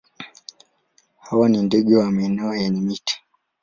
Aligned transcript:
Hawa 1.19 1.49
ni 1.49 1.61
ndege 1.61 1.95
wa 1.95 2.11
maeneo 2.11 2.55
yenye 2.55 2.81
miti. 2.81 3.23